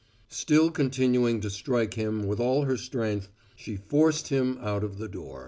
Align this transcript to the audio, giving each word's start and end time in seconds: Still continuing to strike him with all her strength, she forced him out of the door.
Still 0.31 0.71
continuing 0.71 1.41
to 1.41 1.49
strike 1.51 1.93
him 1.93 2.25
with 2.25 2.39
all 2.39 2.63
her 2.63 2.75
strength, 2.75 3.29
she 3.55 3.75
forced 3.77 4.29
him 4.29 4.57
out 4.59 4.83
of 4.83 4.97
the 4.97 5.07
door. 5.07 5.39